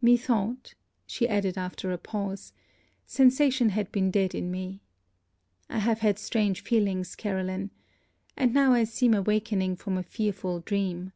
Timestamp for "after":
1.58-1.90